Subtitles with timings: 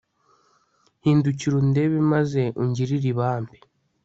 [1.03, 3.57] hindukira undebe maze ungirire ibambe